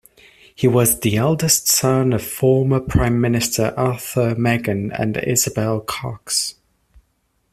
He 0.55 0.67
was 0.67 0.99
the 1.01 1.17
eldest 1.17 1.67
son 1.67 2.11
of 2.11 2.23
former 2.23 2.79
Prime 2.79 3.21
Minister 3.21 3.71
Arthur 3.77 4.33
Meighen 4.33 4.91
and 4.91 5.15
Isabel 5.15 5.79
Cox. 5.81 6.55